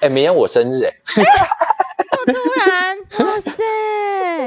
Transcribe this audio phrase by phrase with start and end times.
[0.00, 0.92] 哎，明天我生日哎！
[2.26, 2.32] 突
[2.66, 3.62] 然，哇塞，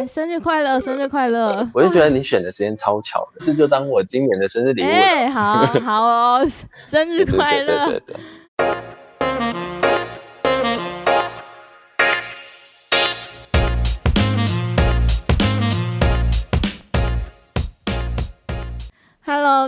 [0.08, 1.68] 生日快乐，生日快乐！
[1.74, 4.92] 我就觉得你选的时间超巧的，这就当我今年的生日礼物了。
[4.92, 6.48] 哎，好好哦，
[6.78, 7.66] 生日快乐！
[7.66, 8.16] 对对对对。
[8.16, 8.49] Hello，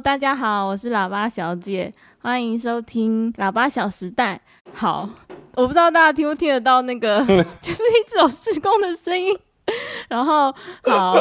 [0.02, 4.42] 大家好，我是喇叭小姐，欢迎收听《喇叭小时代》。
[4.74, 5.08] 好。
[5.54, 7.20] 我不知道大家听不听得到那个，
[7.62, 9.38] 就是一直有施工的声音。
[10.08, 10.52] 然后
[10.84, 11.16] 好，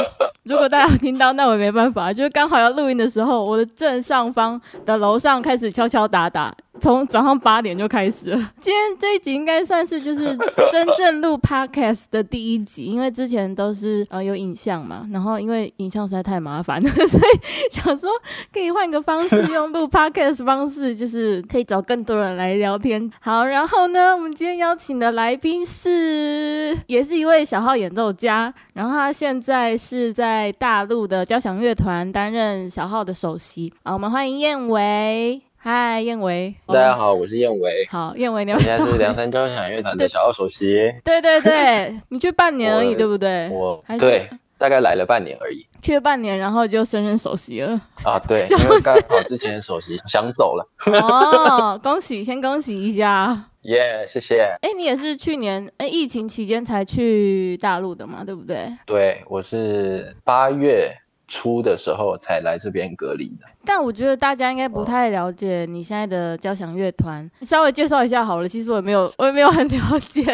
[0.44, 6.54] 如果大家有听到，那我也没办法，就是刚好要录音的时候，我的正上方的楼上开始敲敲打打。
[6.80, 8.36] 从早上八点就开始了。
[8.58, 10.36] 今天这一集应该算是就是
[10.72, 18.10] 真正录 podcast 的第一集，因为之前都是呃有影像嘛，然后因为影像实在太麻烦了， 所以想说
[18.52, 23.10] 可以换个方式，用录 podcast 方式，就是可以找更多人来聊天。
[23.20, 33.72] 好，然后呢，我们今天邀请的来宾是，也是一位小号演奏家，然后他现在是在大陆的交响乐团担任小号的首席。
[33.82, 35.42] 啊，我们欢迎燕维。
[35.62, 36.54] 嗨，燕维。
[36.66, 37.86] 大家好，我是燕维。
[37.90, 38.58] 好，燕维，你好。
[38.60, 40.90] 现在是梁山交响乐团的小二首席。
[41.04, 43.46] 对对对， 你去半年而已，对不对？
[43.50, 45.66] 我对，大概来了半年而已。
[45.82, 47.78] 去了半年，然后就升任首席了。
[48.02, 50.66] 啊，对， 因为刚好之前首席想走了。
[50.86, 53.38] 哦，恭喜，先恭喜一下。
[53.64, 54.56] 耶，谢谢。
[54.62, 58.66] 哎，你也是去年哎疫情期间才去大陆的嘛，对不对？
[58.86, 60.90] 对，我是八月。
[61.30, 68.48] 初的时候才来这边隔离的，但我觉得大家应该不太了解你现在的交响乐团，稍微介绍一下好了。
[68.48, 70.24] 其实我也没有， 我也没有很了解。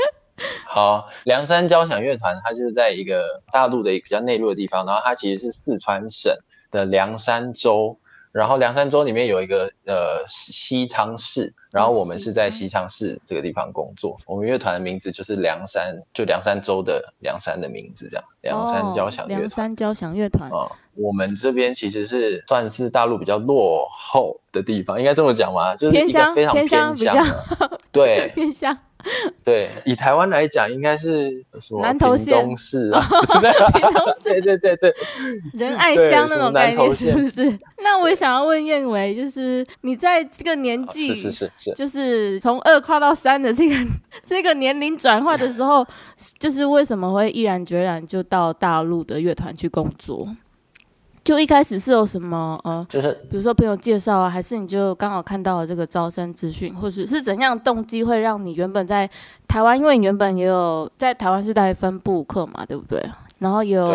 [0.68, 6.32] 好，梁山交响乐团，它就是在一个大陆的一个比较内陆的地方，然后它其实是四川省
[6.70, 7.98] 的凉山州。
[8.32, 14.16] 然后凉山州里面有一个呃西昌市，然后我们是在西昌市这个地方工作。
[14.26, 18.24] 我们乐团的名字就是凉山，就凉山州的凉山的名字这样。
[18.42, 19.40] 凉山交响乐团。
[19.40, 20.50] 凉山交响乐团。
[20.50, 25.74] 哦，我们这边其实是算是大陆比较落后的地方，应该这么讲吗？
[25.76, 27.24] 就是一个非常偏乡，
[27.90, 28.76] 对， 偏乡。
[29.44, 31.30] 对，以台湾来讲，应该是
[31.60, 31.82] 什么？
[31.82, 33.02] 南投县市啊，
[34.22, 34.94] 对对对对，
[35.52, 37.58] 仁爱乡那种概念是不是？
[37.82, 43.74] 那我也想要问燕维，就是你在这个年纪，是是是是，就是从二跨到三的这个
[44.24, 45.86] 这个年龄转换的时候，
[46.38, 50.28] 就是为什么会毅然决然就到大陆的乐团去工作？
[51.28, 59.06] 就一开始是有什么呃，就是比如说朋友介绍啊，还是你就刚好看到了这个招生资讯，或是是怎样动机会让你原本在
[59.46, 62.98] 台湾，因为你原本也有在台湾是在分部课嘛，对不对？
[63.40, 63.86] 然后有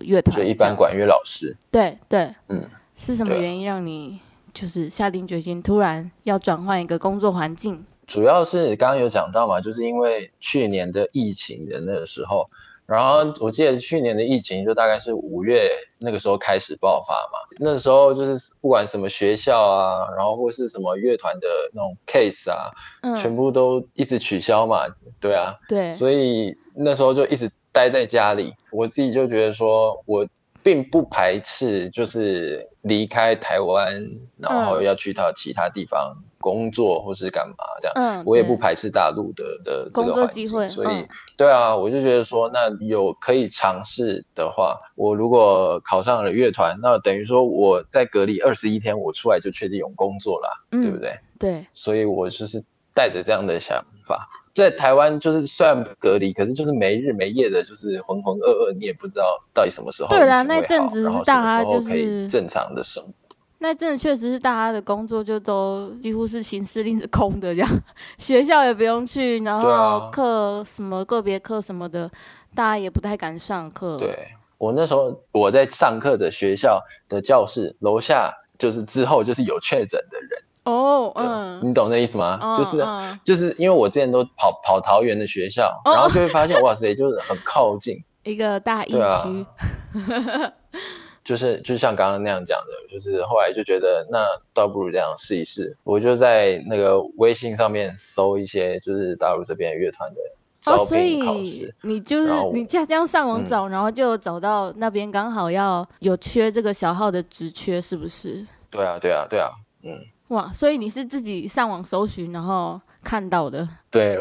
[0.00, 1.56] 乐团，就一般管乐老师。
[1.70, 2.62] 对对，嗯，
[2.98, 4.20] 是什么原因让你
[4.52, 7.82] 就是下定决心突然要转换一个工作环境？
[8.06, 12.50] 主要是刚刚有讲到嘛，就是因为去年的疫情的那个时候。
[12.88, 22.72] 然后我记得去年的疫情就大概是五月那个时候开始爆发嘛，那时候就是不管什么学校啊，然后或是什么乐团的那种 case 啊，
[23.14, 24.86] 全部都一直取消嘛，
[25.20, 30.26] 对啊，对，所以那时候就一直待在家里，我自己就觉得说我
[30.62, 34.02] 并不排斥就是离开台湾，
[34.38, 36.16] 然后要去到其他地方。
[36.48, 51.18] 工作或是干嘛这样，嗯，我也不排斥大陆的的这个环境，所以对啊，我就觉得说，那有可以尝试的话，我如果考上了乐团，那等于说我在隔离二十一天，我出来就确定有工作了，对不对？
[51.38, 63.12] 对，所以我就是带着这样的想法，在台湾就是虽然隔离，可是就是没日没夜的，就是浑浑噩噩，你也不知道到底什么时候对啦，那阵子是大家就是正常的生活。
[63.60, 67.68] 那真的确实是大家的工作就都几乎是行事令是空的这样，
[68.18, 72.08] 学校也不用去，然后课什么个别课什么的，
[72.54, 73.96] 大家也不太敢上课。
[73.96, 74.16] 对
[74.58, 82.54] 我那时候我在上课的学校的教室楼下，就是之后就是有确诊的人哦，嗯，你懂那意思吗？
[82.56, 82.84] 就是
[83.24, 89.46] 就是因为我之前都跑跑桃园的学校，然后就会 发现哇塞，就是很靠近一个大疫区。
[91.28, 95.76] 就是就像刚刚那样讲的，就是后来就觉得那倒不如这样试一试。
[95.84, 100.16] 我就在那个微信上面搜一些，就是大陆这边乐团的
[100.58, 101.74] 招聘考试。
[101.82, 108.46] 你就是你这样上网找，然后就找到那边刚好要有缺这个小号的职缺，是不是？
[108.70, 109.50] 对啊，对啊，对啊，
[109.82, 110.00] 嗯。
[110.28, 113.68] 哇，所以你是自己上网搜寻，然后看到的？
[113.90, 114.18] 对。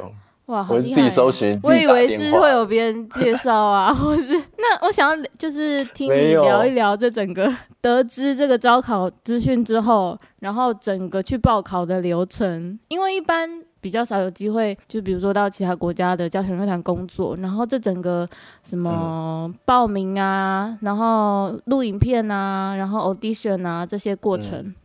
[0.48, 4.34] 哇，我自己搜寻，我以为是会有别人介绍啊， 或是
[4.70, 7.50] 那我想要就是听你聊一聊这整个
[7.80, 18.28] 得知这个招考资讯之后，然后整个去报考的流程，因为一般比较少有机会，就比如说到其他国家的交响乐团工作，然后这整个
[18.64, 24.76] 什么报名啊，然后录影片啊，然后 audition 啊这些过程，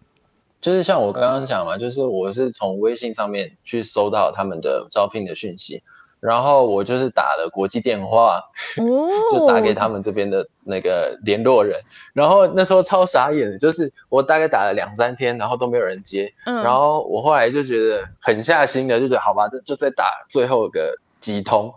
[0.61, 5.82] 就是像我刚刚讲嘛，就是我是从微信上面去收到他们的招聘的讯息，
[6.23, 8.41] 然后我就是打了国际电话，
[8.77, 11.83] 哦， 就打给他们这边的那个联络人，
[12.13, 21.75] 然后那时候超傻眼的，就是我大概打了两三天，然后都没有人接，嗯，然后我后来就觉得很下心的，就觉得好吧，这就再打最后个几通，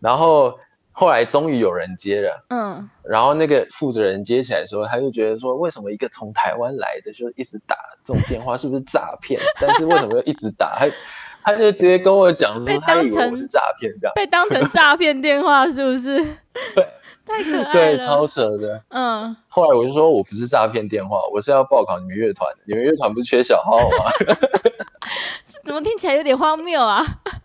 [0.00, 0.58] 然后
[0.90, 2.46] 后来终于有人接了。
[2.48, 9.38] 嗯，然后那个负责人接起来的时候，他就觉得说，为什么一个从台湾来的就一直打这种电话，是不是诈骗？
[9.60, 10.76] 但是为什么又一直打？
[10.78, 10.86] 他
[11.44, 14.12] 他就直接跟我讲说，他以为当成我是诈骗这样。
[14.14, 16.18] 被当成诈骗电话是不是？
[16.74, 16.86] 对，
[17.26, 18.82] 太可爱对，超扯的。
[18.88, 24.10] 嗯，后来我就说我不是诈骗电话，我是要报考你们乐团的，你们乐团不是缺小号吗？
[25.48, 27.02] 这怎么听起来有点荒谬啊？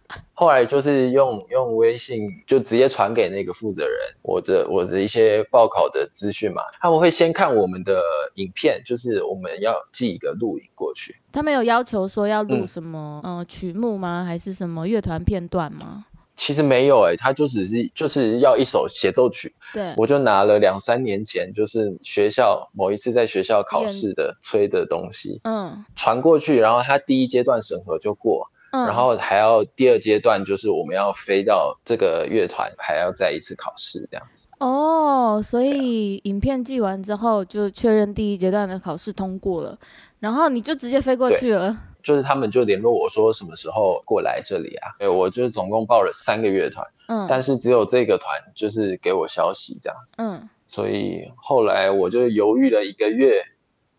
[0.33, 8.01] 后来就是用用微信就直接传给那个负责人我的我的一些报考的资讯嘛，他们会先看我们的
[8.35, 11.15] 影片，就是我们要寄一个录影过去。
[11.31, 14.23] 他们有要求说要录嗯什么、呃曲目吗？
[14.25, 14.87] 还是什么？
[14.87, 16.05] 乐团片段吗？
[16.35, 25.83] 其实没有诶、他就只是就是要一首协奏曲，对，我就拿了两三年前就是学校某一次在学校考试的吹的东西嗯。
[25.95, 34.47] 传过去，然后他第一阶段审核就过，嗯，然后还要第二阶段就是我们要飞到这个乐团还要再一次考试这样子。
[34.59, 39.77] 哦，所以影片寄完之后就确认第一阶段的考试通过了，
[40.19, 41.77] 然后你就直接飞过去了。
[42.03, 44.95] 就是他们就联络我说什么时候过来这里啊？
[44.97, 53.41] 对，我就是总共报了三个乐团，嗯，但是只有这个团就是给我消息这样子，嗯所以后来我就犹豫了一个月，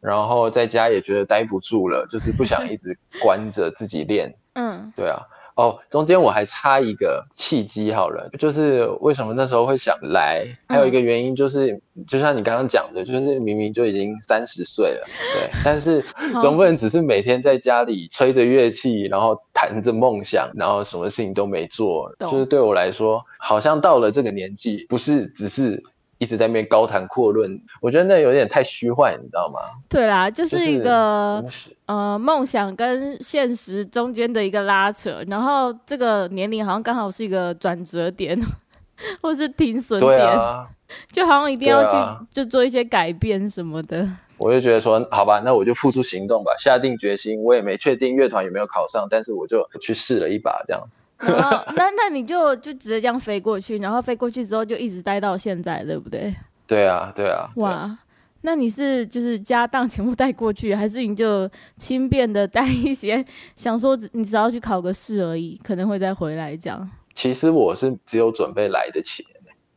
[0.00, 4.34] 然后在家也觉得待不住了，就是不想一直关着自己练。
[4.58, 4.92] 嗯。
[4.96, 5.22] 对啊，
[5.54, 16.40] 哦，中间我还差一个契机好了，就是为什么那时候会想来，还有一个原因就是，就像你刚刚讲的，就是明明就已经三十岁了，对， 但是好。
[16.40, 22.30] 总不能只是每天在家里吹着乐器，然后谈着梦想，然后什么事情都没做，懂。
[22.30, 25.82] 就是对我来说，好像到了这个年纪，不是只是。
[26.18, 29.60] 一直在那边高谈阔论，我觉得那有点太虚幻，你知道吗？
[29.88, 38.38] 对啦，就就是一个是呃梦想跟现实中间的一个拉扯，然后这个年龄好像刚好是一个转折点，
[39.22, 40.68] 或是停损点，啊，
[41.12, 44.08] 就好像一定要去、啊就做一些改变什么的。
[44.38, 47.42] 我就觉得说，好吧，那我就付出行动吧，下定决心。
[47.42, 50.98] 我也没确定乐团有没有考上，但是我就去试了一把，这样子。
[51.18, 56.34] 然后那那你就就直接这样飞过去，然后飞过去之后就一直待到现在，对不对？
[56.66, 57.98] 对啊，对啊，对哇，
[58.42, 63.24] 那你是就是家当全部带过去，还是你就轻便的带一些，
[63.56, 66.90] 想说你只要去考个试而已，可能会再回来这样？
[67.14, 69.26] 其实我是只有准备来的钱，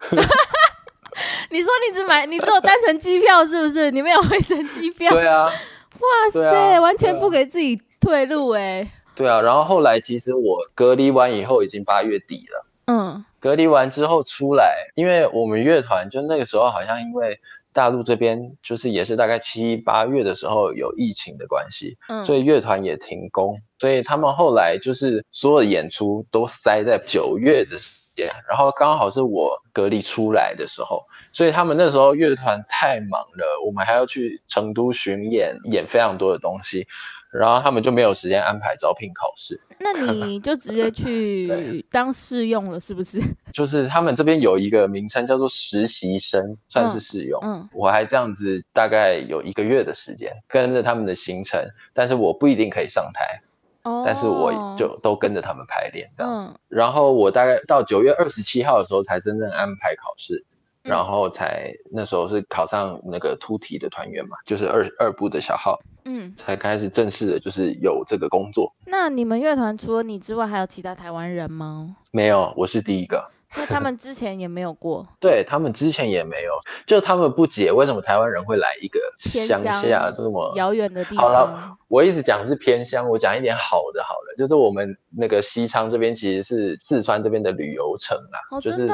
[1.50, 3.90] 你说你只买，你只有单程机票是不是？
[3.90, 5.12] 你没有回程机票？
[5.12, 9.42] 对啊，哇塞，啊完全不给自己退路哎、对啊。
[9.42, 17.40] 然后后来其实我隔离完以后已经八月底了，嗯隔离完之后出来，因为我们乐团就那个时候好像因为
[17.74, 31.01] 大陆这边就是也是大概七八月的时候有疫情的关系，嗯，所以乐团也停工，所以他们后来就是所有的演出都塞在九月的时间，然后刚好是我隔离出来的时候，
[31.32, 36.86] 所以他们那时候乐团太忙了，我们还要去成都巡演，演非常多的东西，
[37.32, 39.60] 然后他们就没有时间安排招聘考试。
[39.80, 43.20] 那你 就直接去当试用了，是不是？
[43.54, 47.40] 就是他们这边有一个名称叫做实习生，算是试用。
[47.44, 53.42] 嗯我还这样子大概有一个月的时间跟着他们的行程，但是我不一定可以上台。
[53.84, 56.50] 哦，但是我就都跟着他们排练这样子。
[56.52, 60.50] 嗯然后我大概到九月二十七号的时候才真正安排考试，嗯
[60.84, 68.74] 然后才那时候是考上那个突体的团员嘛，就是二二部的小号，嗯，才开始正式的就是有这个工作。
[68.86, 71.96] 那你们乐团除了你之外，还有其他台湾人吗？
[72.12, 73.30] 没有，我是第一个。
[73.55, 75.08] 那他们之前也没有过。
[75.20, 76.53] 对他们之前也没有，
[76.86, 88.89] 就他们不解为什么台湾人会来一个乡乡下这么遥远的地方好了，我一直讲是偏乡，我讲一点好的好了，就是我们那个西昌这边其实是四川这边的旅游城啊，哦，就是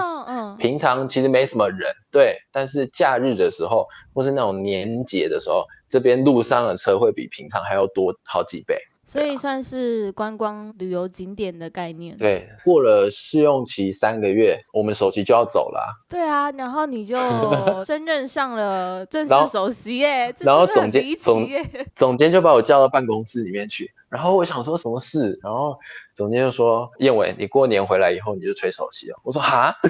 [0.57, 8.77] 平常其实没什么人，对，但是假日的时候或是那种年节的时候，这边路上的车会比平常还要多好几倍。
[9.07, 12.17] 所以算是观光旅游景点的概念。
[12.17, 15.87] 对，过了试用期三个月，我们首席就要走了啊。
[16.09, 17.15] 对啊，然后你就
[17.85, 21.65] 升任上了正式首席耶，这然后总监总耶。
[21.95, 25.77] 总监就把我叫到办公室里面去，然后我想说什么事，然后
[26.15, 29.73] 总监就说：“燕伟，你过年回来以后你就吹首席了。”我说：“哈。”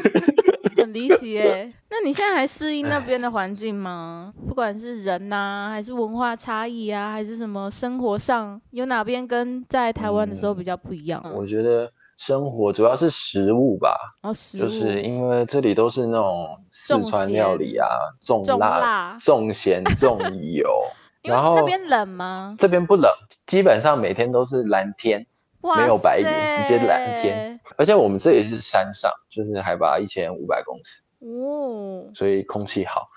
[0.78, 1.74] 很离奇耶。
[1.90, 4.32] 那你现在还适应那边的环境吗？
[4.48, 11.32] 不管是人呐、还是文化差异啊，还是什么生活上，有哪边跟在台湾的时候比较不一样啊？
[11.36, 17.88] 我觉得生活主要是食物吧，哦，食物就是因为这里都是那种四川料理啊，
[18.22, 20.20] 重重辣、重咸、重
[20.54, 20.70] 油，
[21.24, 22.56] 然后那边冷吗？
[22.58, 23.12] 这边不冷，
[23.46, 25.26] 基本上每天都是蓝天，
[25.62, 33.10] 哇没有白云直接蓝天而且我们这里是山上，就是海拔一千五百公尺，哦，所以空气好。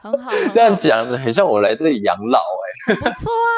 [0.00, 2.38] 很好， 这样讲的很像我来这里养老
[2.88, 3.50] 哎、不错啊。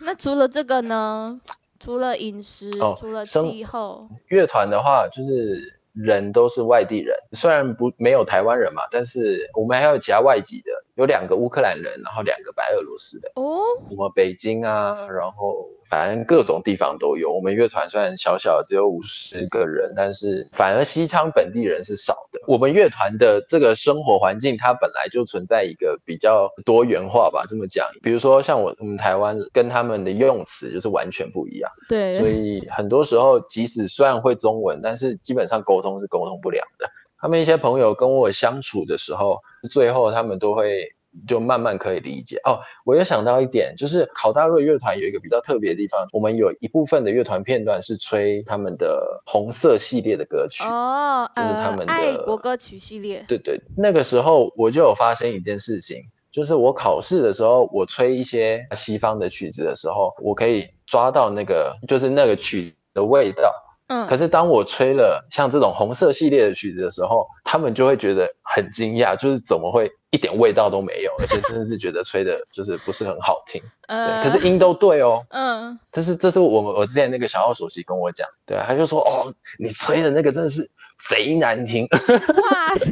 [0.00, 1.40] 那除了这个呢？
[1.80, 13.30] 除了饮食，哦除了气候，乐团的话，就是人都是外地人，虽然不没有台湾人嘛，但是我们还有其他外籍的，有两个乌克兰人，然后两个白俄罗斯的。
[13.36, 17.32] 哦，我们北京啊，然后反正各种地方都有。
[17.32, 22.40] 我们乐团虽然小小，只有五十个人，但是反而西昌本地人是少的。
[22.48, 27.86] 我们乐团的这个生活环境，它本来就存在一个比较多元化吧，这么讲。
[28.02, 36.90] 比如说像我我们台湾跟他们的用词就是完全不一样，对，所以很多时候即使虽然会中文，但是基本上沟通是沟通不了的。
[37.20, 39.38] 他们一些朋友跟我相处的时候，
[39.70, 40.88] 最后他们都会
[41.26, 42.58] 就慢慢可以理解哦。
[42.84, 50.64] 我又想到一点，就是考大瑞乐团有一个比较特别的地方，我们有一部分的乐团片段是吹他们的红色系列的歌曲。
[50.64, 63.52] 哦，就是呃，他们的爱国歌曲系列，对对，那个时候我就有发生一件事情，就是我考试的时候，我吹一些西方的曲子的时候，我可以抓到那个就是那个曲的味道。
[63.86, 73.62] 嗯，可是当我吹了像这种红色系列的曲子的时候，他们就会觉得很惊讶，就是怎么会一点味道都没有，而且甚至是觉得吹的就是不是很好听。
[73.88, 75.22] 嗯，对，可是音都对哦。
[75.28, 80.70] 嗯，这是这是我们我之前那个小号首席跟我讲，对啊，他就说哦，你吹的那个真的是
[81.08, 81.86] 贼难听。
[81.92, 82.90] 哇塞，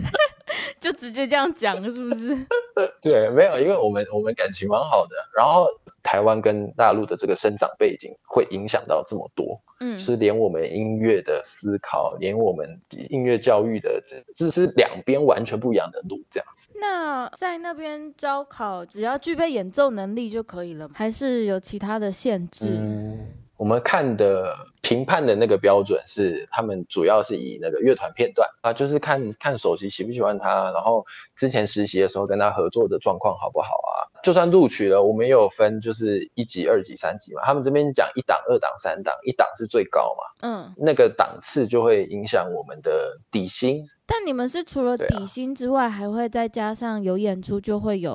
[0.82, 2.36] 就直接这样讲是不是？
[3.00, 5.68] 对，没有，因为我们我们感情蛮好的，然后
[6.02, 16.70] 台湾跟大陆的这个生长背景会影响到这么多，嗯，是连我们音乐的思考，连我们音乐教育的，这这是两边完全不一样的路，这样子。
[16.80, 22.66] 那在那边招考，只要具备演奏能力就可以了吗，还是有其他的限制？
[22.66, 31.06] 嗯，我们看的评判的那个标准是，他们主要是以那个乐团片段啊，就是看看首席喜不喜欢他，然后
[31.36, 34.11] 之前实习的时候跟他合作的状况好不好啊。
[34.22, 37.42] 就算录取了，我们也有分就是一级、二级、三级嘛。
[37.44, 43.82] 他们这边讲一档、二档、三档，一档是最高嘛，嗯，那个档次就会影响我们的底薪。
[44.06, 48.12] 但你们是除了底薪之外，还会再加上有演出，就会有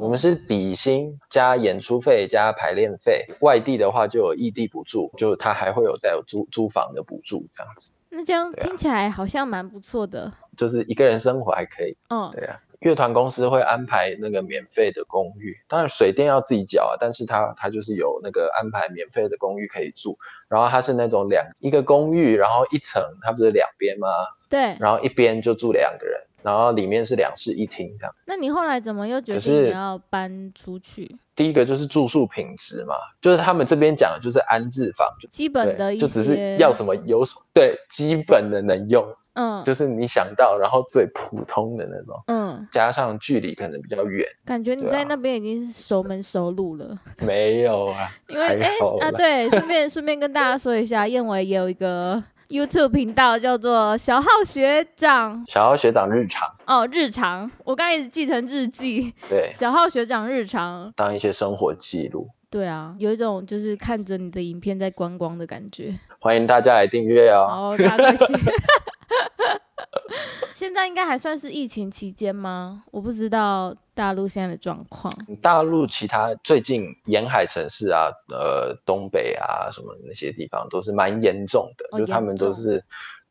[0.00, 7.90] 我们是底薪加演出费加排练费，外地的话就有异地补助，就他还会有再有租租房的补助这样子。
[8.10, 10.30] 那这样听起来好像蛮不错的。
[10.56, 11.96] 就是一个人生活还可以。
[12.10, 24.08] 嗯，对啊，乐团公司会安排那个免费的公寓，当然水电要自己缴啊，但是它它就是有那个安排免费的公寓可以住，然后它是那种两一个公寓，然后一层它不是两边吗？
[24.50, 24.76] 对。
[24.78, 28.24] 然后一边就住两个人，然后里面是两室一厅这样子。
[28.28, 31.16] 那你后来怎么又决定你要搬出去？
[31.34, 46.96] 第一个就是住宿品质嘛，就是他们这边讲的就是安置房，就基本的对，一就只是要什么有什么，对，基本的能用，嗯就是你想到，然后最普通的那种，嗯，加上距离可能比较远，感觉你在那边已经是熟门熟路了。
[47.18, 48.70] 没有啊，因为哎
[49.00, 60.92] 啊，对，顺便顺便跟大家说一下，燕伟也有一个 YouTube 频道叫做小浩学长小浩学长日常，哦日常，我刚才一直记成日记，对，小浩学长日常。
[60.94, 65.98] 当一些生活记录，对啊，有一种就是看着你的影片在观光的感觉。
[66.18, 67.46] 欢迎大家来订阅哦。
[67.48, 68.34] 哦，大家快去！
[70.52, 72.84] 现在应该还算是疫情期间吗？
[72.90, 75.12] 我不知道大陆现在的状况。
[75.42, 82.84] 大陆其他最近沿海城市啊，呃，东北啊什么那些地方都是蛮严重的，哦就他们都是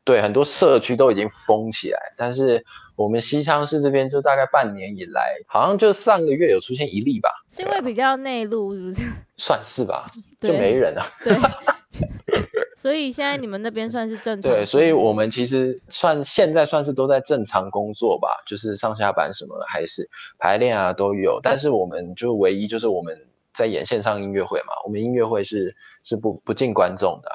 [0.04, 2.64] 对很多社区都已经封起来，但是
[2.96, 9.02] 我们西昌市这边就大概半年以来，好像就上个月有出现一例吧，是因为比较内陆，是不是？
[9.38, 10.02] 算是吧，
[10.40, 11.04] 就对没人啊。
[11.22, 12.43] 对。
[12.84, 14.52] 所以现在你们那边算是正常。
[14.52, 20.06] 对，所以我们其实算现在算是都在正常工作吧，就是上下班什么的还是
[20.38, 23.18] 排练啊都有，但是我们就唯一就是我们
[23.54, 27.30] 在演线上音乐会嘛，我们音乐会是是不不进观众的。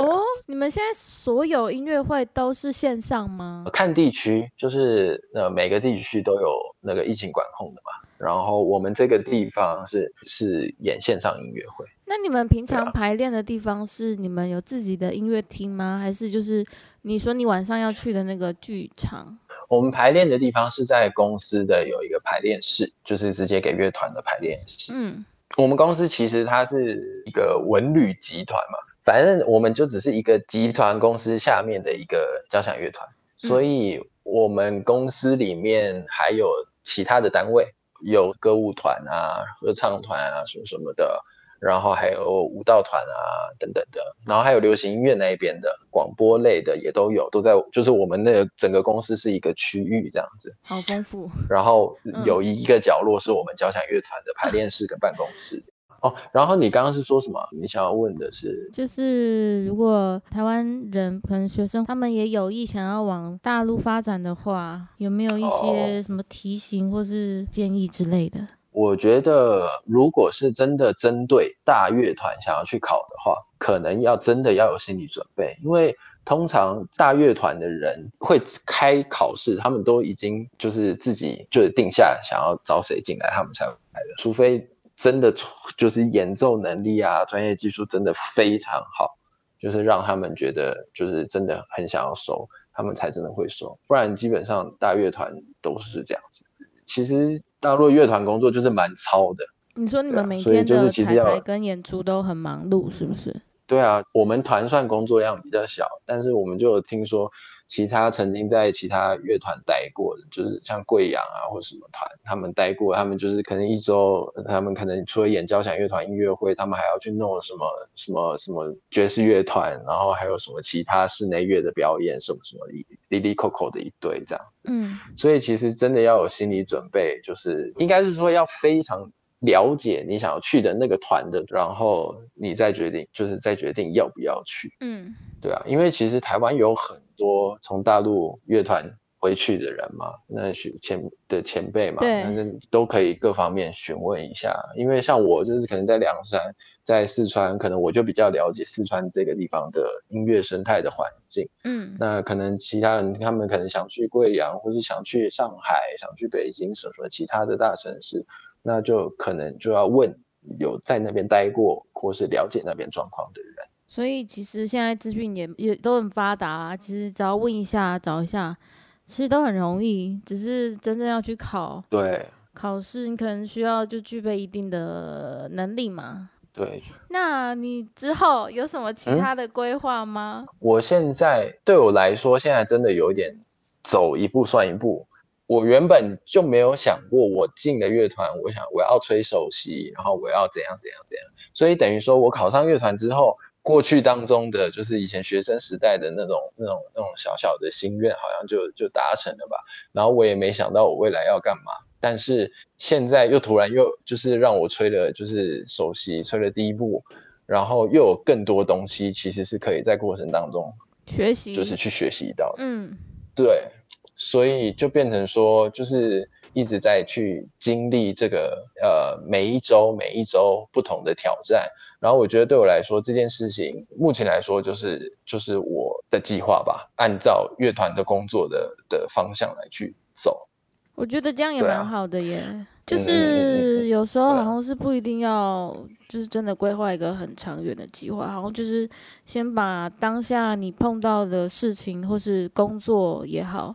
[0.00, 3.66] 哦，你们现在所有音乐会都是线上吗？
[3.70, 8.08] 看地区，就是呃每个地区都有那个疫情管控的嘛。
[8.16, 11.84] 然后我们这个地方是是演线上音乐会。
[12.06, 15.98] 那你们平常排练的地方是你们有自己的音乐厅吗？
[16.02, 16.64] 还是就是
[17.02, 19.38] 你说你晚上要去的那个剧场？
[19.68, 24.92] 我们排练的地方是在公司的有一个排练室，就是直接给乐团的排练室。
[24.94, 25.24] 嗯，
[25.58, 28.78] 我们公司其实它是一个文旅集团嘛，
[29.10, 36.48] 反正我们就只是一个集团公司下面的一个交响乐团，所以我们公司里面还有
[36.84, 37.66] 其他的单位。
[38.02, 41.22] 有歌舞团啊、合唱团啊什么什么的，
[41.60, 51.28] 然后还有舞蹈团啊等等的，然后还有流行音乐那一边的广播类的也都有，都在就是我们那个整个公司是一个区域这样子，好丰富。
[51.50, 55.62] 然后有一个角落是我们交响乐团的排练室跟办公室。
[56.00, 57.40] 哦，然后你刚刚是说什么？
[57.52, 68.40] 你想要问的是，就是如果台湾人可能学生他们也有意想要往大陆发展的话，有没有一些什么提醒或是建议之类的？
[68.72, 84.70] 我觉得，如果是真的针对大乐团想要去考的话，可能要真的要有心理准备，因为通常大乐团的人会开考试，他们都已经就是自己就是定下想要招谁进来，他们才来的，除非。
[85.00, 85.34] 真的
[85.78, 89.16] 就是演奏能力啊，专业技术真的非常好，
[89.58, 93.78] 就是让他们觉得就是真的很想要收，他们才真的会收。
[93.88, 96.44] 不然基本上大乐团都是这样子。
[96.84, 99.42] 其实大陆乐团工作就是蛮操的。
[99.74, 103.34] 你说你们每天的彩排跟演出都很忙碌，是不是？
[103.66, 107.32] 对啊，我们团算工作量比较小，但是我们就有听说。
[107.70, 124.64] 其他曾经在其他乐团待过的，就是像贵阳啊或什么团，他们待过，他们就是可能一周，他们可能除了演交响乐团音乐会，他们还要去弄什么什么什么爵士乐团，然后还有什么其他室内乐的表演，什么什么哩哩哩扣扣的一堆这样子。
[124.68, 134.74] 嗯，所以其实真的要有心理准备，就是应该是说要非常了解你想要去的那个团的，然后你再决定，就是再决定要不要去。
[134.80, 137.00] 嗯，对啊，因为其实台湾有很。
[137.20, 144.58] 多从大陆乐团回去的人嘛，那是前的前辈嘛，那都可以各方面询问一下。
[144.74, 146.40] 因为像我就是可能在凉山，
[146.82, 151.46] 在四川，可能我就比较了解四川这个地方的音乐生态的环境。
[151.64, 158.24] 嗯，那可能其他人他们可能想去贵阳，或是想去上海，想去北京，什么其他的大城市，
[158.62, 160.18] 那就可能就要问
[160.58, 163.54] 有在那边待过或是了解那边状况的人。
[163.92, 168.56] 所以其实现在资讯也也都很发达，啊其实只要问一下、找一下，
[169.04, 170.16] 其实都很容易。
[170.24, 172.24] 只是真正要去考，对
[172.54, 176.30] 考试，你可能需要就具备一定的能力嘛。
[176.52, 176.80] 对。
[177.10, 180.46] 那你之后有什么其他的规划吗？
[180.60, 183.40] 我现在对我来说，现在真的有点
[183.82, 185.08] 走一步算一步。
[185.46, 191.26] 我原本就没有想过，我进了乐团，我想我要吹首席，然后我要怎样怎样怎样。
[191.52, 193.36] 所以等于说我考上乐团之后。
[193.62, 199.58] 过去当中的就是以前学生时代的那种那种那种小小的心愿，好像就就达成了吧。
[199.92, 207.04] 然后我也没想到我未来要干嘛，但是现在又突然又就是让我吹了，就是首席吹了第一步，
[207.44, 210.72] 然后又有更多东西，其实是可以在过程当中
[211.06, 212.54] 学习，就是去学习到。
[212.56, 212.96] 嗯，
[213.34, 213.68] 对，
[214.16, 221.68] 所以就变成说，就是一直在去经历这个呃每一周每一周不同的挑战。
[222.00, 230.48] 然后我觉得对我来说这件事情，目前来说就是就是我的计划吧，按照乐团的工作的的方向来去走。
[230.94, 232.42] 我觉得这样也蛮好的耶，
[232.86, 235.74] 就是有时候好像是不一定要，
[236.08, 238.88] 就是真的规划一个很长远的计划，好像就是
[239.24, 243.74] 先把当下你碰到的事情或是工作也好。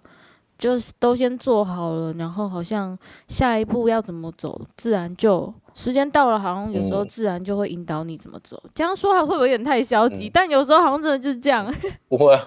[0.57, 8.61] 就是都先做好了，然后好像下一步要怎么走，自然就时间到了，好像有时候自然就会引导你怎么走。
[8.73, 10.29] 这样说还会不会有点太消极？
[10.29, 11.65] 但有时候好像真的就是这样。
[12.07, 12.39] 不会，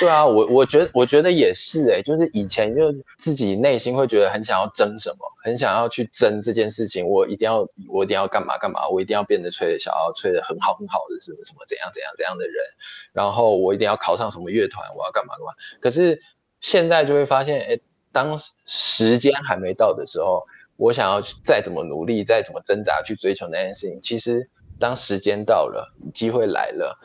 [0.00, 12.54] 对啊，我我觉得我觉得也是哎，就是以前就自己内心会觉得很想要争什么，很想要去争这件事情，我一定要我一定要干嘛干嘛，我一定要变得吹得小，吹的很好很好的什么什么怎样怎样怎样的人，
[13.12, 15.52] 然后我一定要考上什么乐团，我要干嘛干嘛。
[15.80, 16.20] 可是。
[16.66, 17.78] 现在就会发现，哎，
[18.10, 20.44] 当时间还没到的时候，
[20.76, 24.50] 我想要再怎么努力，再怎么挣扎去追求那件事情，其实
[24.80, 26.98] 当时间到了，机会来了，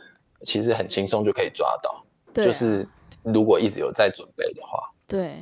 [0.48, 2.04] 其实很轻松就可以抓到。
[2.34, 2.90] 对，就是
[3.22, 4.92] 如果一直有在准备的话。
[5.06, 5.38] 对，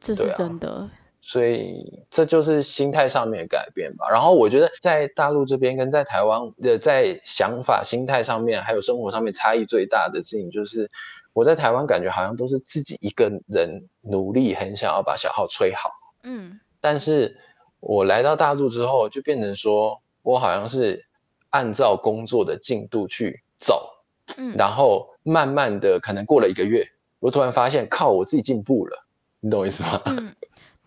[0.00, 0.90] 这是真的。
[1.30, 4.10] 所以这就是心态上面的改变吧。
[4.10, 10.90] 然后我觉得在大陆这边跟在台湾的在想法、心态上面，还有生活上面差异最大的事情，就是
[11.32, 15.92] 我在台湾感觉好像都是自己一个人努力，很想要把小号吹好。
[16.24, 17.38] 嗯，但是
[17.78, 21.06] 我来到大陆之后，就变成说我好像是
[21.50, 23.88] 按照工作的进度去走，
[24.36, 26.88] 嗯，然后慢慢的可能过了一个月，
[27.20, 29.06] 我突然发现靠，我自己进步了，
[29.38, 30.02] 你懂我意思吗？
[30.06, 30.34] 嗯。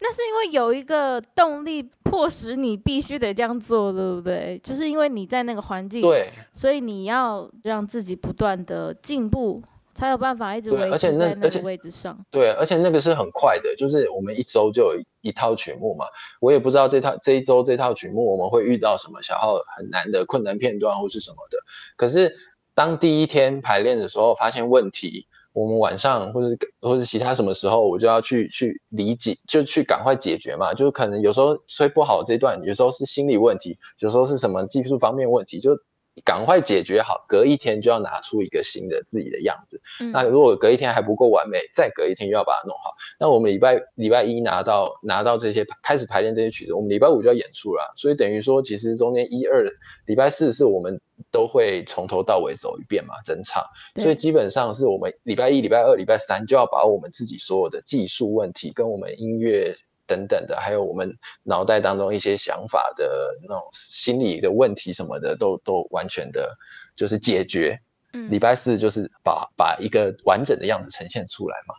[0.05, 4.59] 那是因为有一个动力迫使你必须得这样做，对不对？
[4.61, 9.63] 就是因为你在那个环境，对，所以你要让自己不断的进步，
[9.93, 12.19] 才有办法一直维持在那个位置上。
[12.29, 16.05] 对，而且那个是很快的，就是我们一周就有一套曲目嘛。
[16.41, 21.57] 我也不知道这套这一周这套曲目我们会遇到什么小号很难的困难片段或是什么的。
[21.95, 22.35] 可是
[22.75, 25.27] 当第一天排练的时候发现问题。
[25.53, 30.73] 我们晚上或者或者其他什么时候，我就要去去理解，就去赶快解决嘛。
[30.73, 35.77] 就可能有时候吹不好这段，有时候是心理问题，有时候是什么技术方面问题，就
[36.23, 37.25] 赶快解决好。
[37.27, 39.81] 隔一天就要拿出一个新的自己的样子。
[40.11, 42.93] 那如果隔一天还不够完美，再隔一天又要把它弄好。
[43.19, 47.93] 那我们礼拜礼拜一拿到拿到这些开始排练这些曲子，我们礼拜五就要演出了。
[47.95, 49.63] 所以等于说，其实中间一二
[50.05, 50.99] 礼拜四是我们。
[51.31, 53.63] 都会从头到尾走一遍嘛，整场，
[53.95, 59.75] 所以基本上是我们礼拜一、礼拜二、礼拜三就要把我们自己所有的技术问题、跟我们音乐
[60.13, 66.55] 等等的，还有我们脑袋当中一些想法的那种心理的问题什么的，都都完全的，
[66.95, 67.79] 就是解决。
[68.13, 71.73] 嗯，礼拜四就是把把一个完整的样子呈现出来嘛。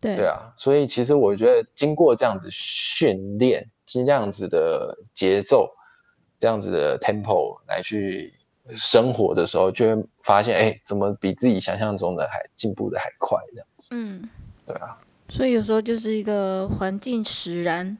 [0.00, 5.70] 对对啊，所以其实我觉得经过这样子训练，这样子的节奏，
[6.40, 8.34] 这样子的 tempo 来去。
[8.76, 13.90] 生活的时候就会发现，哎，怎么比自己想象中的还进步的还快这样子？
[13.92, 14.26] 嗯，
[14.66, 14.98] 对啊。
[15.28, 17.96] 所以有时候就是一个环境使然，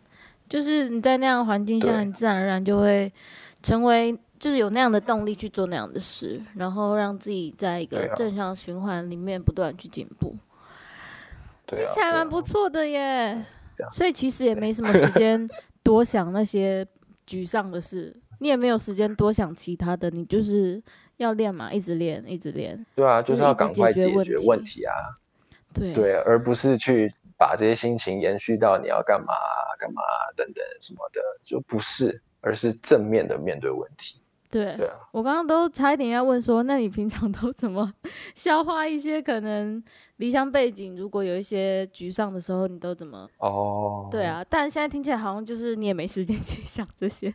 [0.48, 3.12] 就是你在那样环境下，你自然而然就会
[3.62, 10.36] 成为，就是有那样的动力去做那样的事，然后让自己在一个正向循环里面不断去进步。
[11.66, 13.44] 啊，听起来蛮不错的耶。
[13.90, 15.44] 所以其实也没什么时间
[15.82, 16.86] 多想那些
[17.26, 18.14] 沮丧的事。
[18.38, 20.80] 你也没有时间多想其他的，你就是
[21.16, 22.84] 要练嘛，一直练，一直练。
[22.94, 24.92] 对啊，就是要赶快解决问题啊。
[25.74, 29.34] 对对，而不是去把这些心情延续到你要干嘛
[29.78, 30.02] 干嘛
[30.36, 34.20] 等等什么的，就不是，而是正面的面对问题。
[34.50, 37.92] 对对啊，我刚刚都差一点要问说，那你平常都怎么
[38.36, 39.82] 消化一些可能
[40.18, 40.96] 离乡背景？
[40.96, 43.28] 如果有一些沮丧的时候，你都怎么？
[43.38, 47.34] 哦，对啊，但现在听起来好像就是你也没时间去想这些。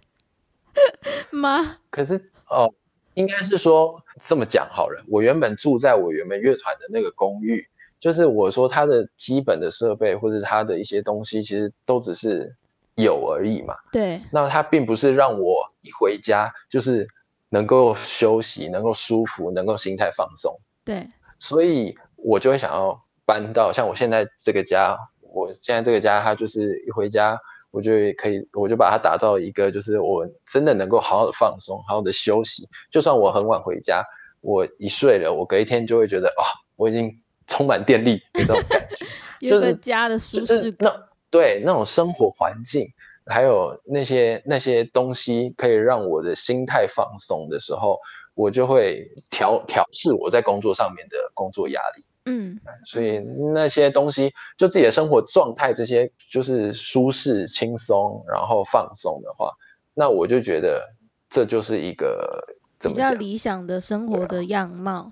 [1.31, 1.77] 吗？
[1.89, 2.15] 可是
[2.49, 2.73] 哦，
[3.15, 5.03] 应该是说这么讲好了。
[5.09, 7.67] 我原本住在我原本乐团的那个公寓，
[7.99, 12.55] 就是我说它的基本的设备或者它的一些东西，其实都只是
[12.95, 13.75] 有而已嘛。
[13.91, 14.19] 对。
[14.31, 17.07] 那它并不是让我一回家就是
[17.49, 20.57] 能够休息、能够舒服、能够心态放松。
[20.85, 21.07] 对。
[21.39, 24.97] 所以我就会想要搬到像我现在这个家，
[25.31, 27.37] 我现在这个家，它就是一回家。
[27.71, 32.67] 我就可以，我就把它打造一个，就是我真的能够好好的放松，好好的休息。
[32.89, 34.03] 就算我很晚回家，
[34.41, 36.41] 我一睡了，我隔一天就会觉得哦，
[36.77, 37.15] 我已经
[37.49, 39.05] 充满电力 那种感觉，
[39.49, 40.89] 就是家的舒适感。
[40.89, 42.87] 那对那种生活环境，
[43.25, 47.99] 还有那些那些东西，可以让我的心态放松的时候，
[48.33, 52.05] 我就会调调试我在工作上面的工作压力。
[52.25, 53.19] 嗯，所以
[53.53, 59.51] 那些东西，就自己的生活状态，这些就是舒适、轻松，然后放松的话，
[59.95, 60.87] 那我就觉得
[61.29, 62.43] 这就是一个
[62.79, 65.11] 比较理想的生活的样貌。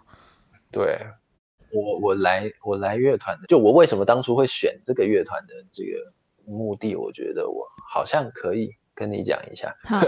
[0.71, 0.99] 对，
[1.81, 6.11] 我我来我来乐团的，就我为什么当初会选这个乐团的这个
[6.45, 9.73] 目的，我觉得我好像可以跟你讲一下。
[9.83, 10.01] 好，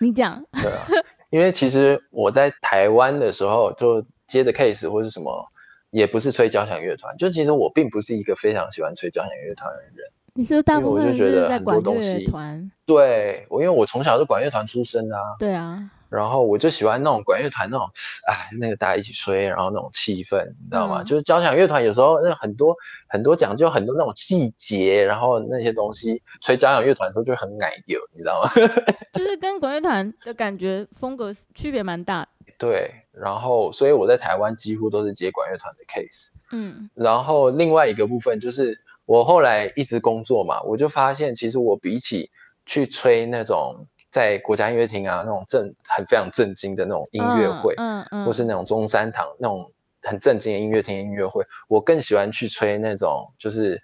[0.00, 0.44] 你讲。
[0.62, 0.86] 对啊，
[1.30, 5.46] 因为其实我在台湾的时候，就接的 case 或是什么。
[5.90, 10.10] 也不是吹交响乐团，就其实我并不是一个非常喜欢吹交响乐团的人。
[10.34, 12.70] 你是大部分是在管乐团？
[12.84, 15.36] 对，我因为我从小是管乐团出身啊。
[15.38, 15.88] 对啊。
[16.08, 17.88] 然后我就喜欢那种管乐团那种，
[18.26, 21.02] 哎，那个大家一起吹，然后那种气氛，你知道吗？
[21.04, 22.76] 就是交响乐团有时候那很多
[23.08, 28.50] 很多讲究很多那种细节，然后那些东西吹交响乐团的时候就很奶油，你知道吗？
[29.12, 32.26] 就是跟管乐团的感觉风格区别蛮大。
[32.58, 42.30] 对，然后所以我在台湾几乎都是接管乐团的 case，嗯，然后另外一个部分就是我后来一直工作嘛，我就发现其实我比起
[42.64, 49.70] 去吹那种在国家音乐厅啊那种正很非常震惊的那种音乐会，嗯嗯，或是那种中山堂那种
[50.02, 53.82] 很震惊的音乐厅音乐会，我更喜欢去吹那种就是。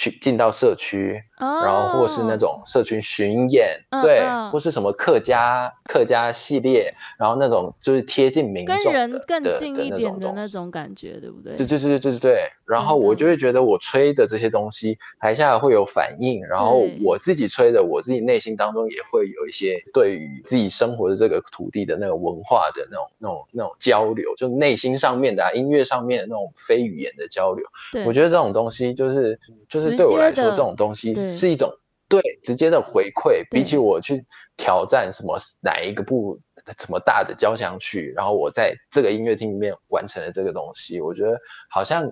[0.00, 11.54] 去进到社区，哦，然后或是那种社群巡演，嗯对，嗯或是什么客家客家系列，然后那种就是贴近民众跟的人更的近一点的那种感觉，对不对？
[11.54, 27.66] 对对对对对然后我就会觉得我吹的这些东西，台下会有反应，然后我自己吹的，我自己内心当中也会有一些对于自己生活的这个土地的那个文化的那种那种那种交流，就内心上面的、啊、音乐上面的那种非语言的交流。
[27.92, 31.72] 对，我觉得这种东西就是就是直对我来说，这种东西是一种
[32.08, 34.24] 对直接的回馈，比起我去
[34.56, 36.38] 挑战什么哪一个部
[36.78, 42.10] 什么大的交响曲，然后我在这个音乐厅里面完成了这个东西，我觉得好像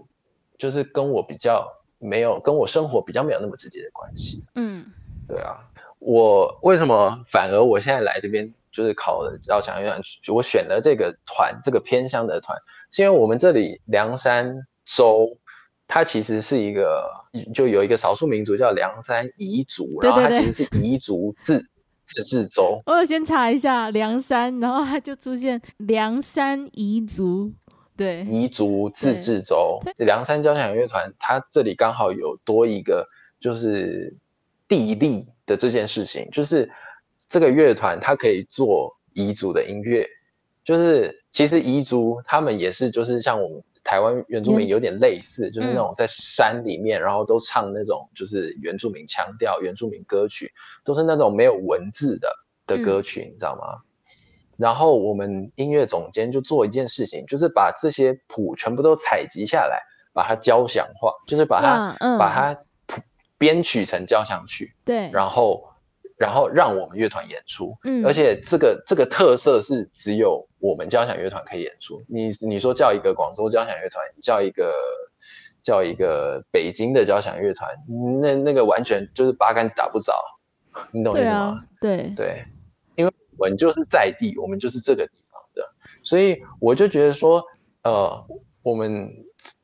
[0.56, 1.66] 就是跟我比较
[1.98, 4.44] 没有跟我生活比较没有那么直接的关系。
[4.54, 4.84] 嗯
[5.28, 5.60] 对啊，
[5.98, 10.00] 我为什么反而我现在来这边就是考了交响乐团，
[10.34, 12.56] 我选了这个团，这个偏乡的团，
[12.90, 15.36] 是因为我们这里凉山州，
[15.88, 17.10] 它其实是一个
[17.54, 21.66] 就有一个少数民族叫凉山彝族，然后它其实是彝族自
[22.06, 22.80] 自治州。
[22.84, 27.52] 我有先查一下凉山，然后它就出现凉山彝族，
[27.96, 30.06] 对，彝族自治州对。
[30.06, 33.08] 凉山交响乐团，它这里刚好有多一个
[33.40, 34.14] 就是
[34.68, 36.70] 地利的这件事情，就是
[37.30, 40.06] 这个乐团它可以做彝族的音乐，
[40.64, 50.52] 就是其实彝族他们也是就是像我们台湾原住民有点类似，就是那嗯种在山里面，然后都唱那种就是原住民腔调、原住民歌曲，
[50.84, 52.28] 都是那种没有文字的
[52.66, 53.80] 的歌嗯曲，你知道吗？
[54.58, 59.80] 然后我们音乐总监就做一件事情，就是把这些谱全部都采集下来，
[60.12, 62.18] 把它交响化，就是把它、嗯。
[62.18, 62.54] 把它
[62.86, 63.00] 谱
[63.38, 65.64] 编曲成交响曲，对，然后
[66.18, 67.76] 然后让我们乐团演出。
[67.84, 72.02] 嗯，而且这个这个特色是只有我们交响乐团可以演出。
[72.08, 74.74] 你你说叫一个广州交响乐团，叫一个
[75.62, 77.70] 叫一个北京的交响乐团，
[78.20, 80.12] 那那个完全就是八竿子打不着，
[80.90, 81.38] 你懂意思吗？
[81.38, 82.44] 啊，对，对，
[82.96, 85.62] 因为我们就是在地，我们就是这个地方的，
[86.02, 87.44] 所以我就觉得说，
[87.82, 88.26] 呃，
[88.62, 89.08] 我们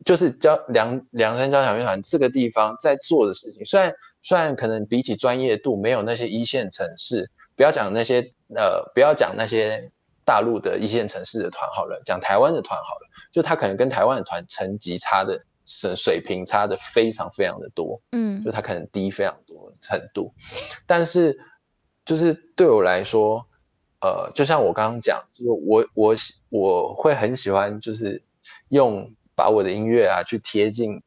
[0.04, 3.92] 就是交梁梁山交响乐团这个地方在做的事情，虽然
[4.24, 9.92] 虽然可能比起专业度没有那些一线城市，不要讲那些呃，不要讲那些
[10.24, 18.42] 大陆的一线城市的团好了，讲台湾的团好了，就他可能跟台湾的团层级差的水水平差的非常非常的多，嗯。
[18.42, 20.32] 就他可能低非常多程度，
[20.86, 21.38] 但是
[22.06, 23.46] 就是对我来说，
[24.00, 28.22] 呃，就像我刚刚讲，就是我我喜我会很喜欢，就是
[28.68, 31.02] 用把我的音乐啊去贴近贴，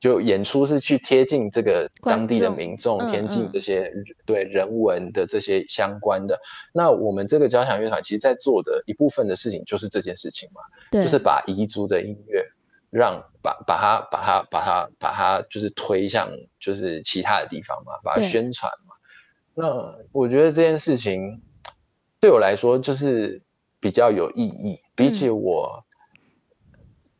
[0.00, 3.92] 就演出是去贴近这个当地的民众，嗯贴近嗯这些
[4.24, 6.38] 对人文的这些相关的。
[6.72, 10.60] 那我们这个交响乐团其实在做的一部分的事情就是这件事情嘛。
[11.02, 12.44] 就是把彝族的音乐
[12.90, 18.94] 让把把它把它把它把它就是推向就是其他的地方嘛，把它宣传嘛。
[19.54, 21.42] 那我觉得这件事情
[22.20, 23.42] 对我来说就是
[23.80, 25.84] 比较有意义，比起嗯我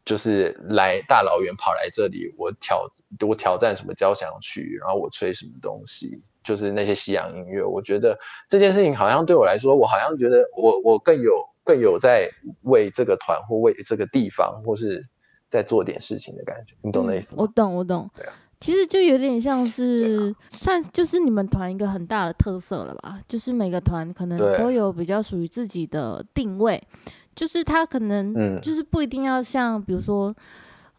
[0.08, 2.88] 就是来大老远跑来这里，我挑
[3.28, 6.22] 我挑战什么交响曲，然后我吹什么东西。
[6.42, 8.18] 就是那些西洋音乐，我觉得
[8.48, 12.30] 这件事情好像对我来说，我好像觉得我我更有更有在
[12.62, 15.06] 为这个团或为这个地方或是
[15.50, 17.40] 在做点事情的感觉，你懂那意思嗯？
[17.40, 17.46] 我？
[17.48, 18.08] 懂，我懂。
[18.16, 26.82] 对啊其实就有点像是算就是你们团一个很大的特色了吧，就是每个团可能都有比较属于自己的定位，
[27.38, 30.34] 就是他可能嗯就是不一定要像比如说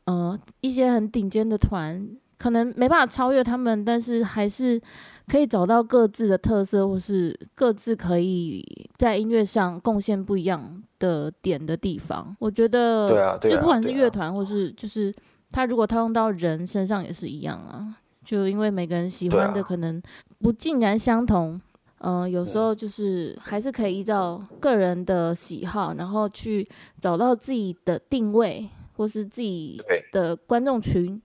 [0.06, 4.80] 呃一些很顶尖的团，可能没办法超越他们，但是还是
[5.28, 8.63] 可以找到各自的特色，或是各自可以
[8.95, 12.34] 在音乐上贡献不一样的点的地方。
[12.39, 15.13] 我觉得，对啊就不管是乐团或是就是
[15.52, 20.02] 他如果套用到人身上也是一样啊，就因为每个人喜欢的可能
[20.39, 21.60] 不尽然相同。
[21.99, 26.67] 嗯、有时候就是还是可以依照个人的喜好，然后去
[26.99, 29.81] 找到自己的定位，或是自己
[30.12, 31.21] 的观众群，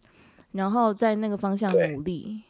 [0.53, 2.43] 然后在那个方向努力。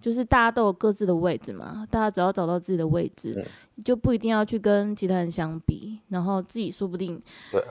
[0.00, 3.44] 就是大家都有各自的位置嘛，大家只要找到自己的位置，嗯
[3.84, 7.20] 就不一定要去跟其他人相比，然后自己说不定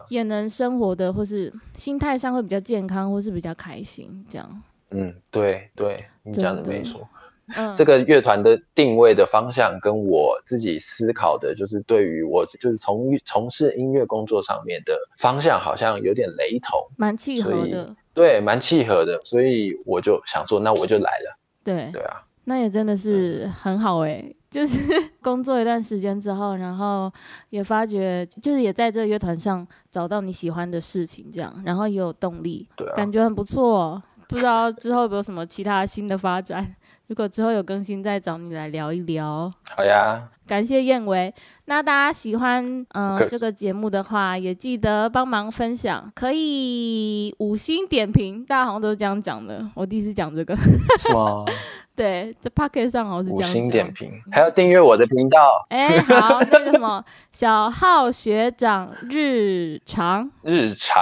[0.09, 4.61] 也能生活的，或是心态上会比较健康，或是比较开心，这样。
[4.91, 7.09] 嗯，对对，你讲的没错。
[7.55, 24.77] 嗯，这个乐团的定位的方向跟我自己思考的，就是对于我就是从从事音乐工作上面的方向，好像有点雷同，蛮契合的，对，蛮契合的，所以我就想说，那我就来了，对，对啊，那也真的是很好诶、就是
[25.21, 27.11] 工作一段时间之后，然后
[27.49, 34.03] 也发觉，就是也在这个乐团上找到你喜欢的事情，这样，然后也有动力，对啊，感觉很不错、哦。
[34.27, 36.75] 不知道之后有没有什么其他新的发展。
[37.09, 39.51] 如果之后有更新，再找你来聊一聊。
[39.75, 41.33] 好呀，感谢燕维。
[41.65, 48.45] 那大家喜欢嗯、可这个节目的话，也记得帮忙分享，可以五星点评。
[48.45, 50.55] 大家好像都是这样讲的，我第一次讲这个。
[51.01, 51.43] 是吗？
[51.97, 53.63] 对，在 p o c k e t 上好像是五这样讲。
[53.63, 61.01] 星点评，还要订阅我的频道 哎、好，那个什么小号学长日常，日常。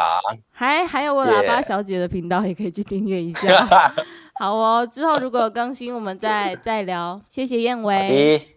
[0.53, 3.93] 还还有我喇叭小姐的频道，也可以去订阅一下。
[4.39, 7.19] 好哦，之后如果有更新，我们再再聊。
[7.29, 8.56] 谢谢燕尾。